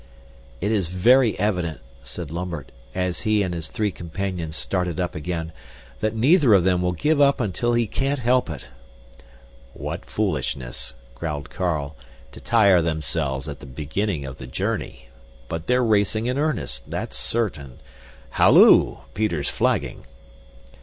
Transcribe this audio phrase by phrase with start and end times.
[0.61, 5.51] "It is very evident," said Lambert at he and his three companions started up again,
[5.99, 8.65] "that neither of them will give up until he can't help it."
[9.75, 11.95] "What foolishness," growled Carl,
[12.31, 15.09] "to tire themselves at the beginning of the journey!
[15.47, 17.79] But they're racing in earnest that's certain.
[18.31, 19.01] Halloo!
[19.13, 20.07] Peter's flagging!"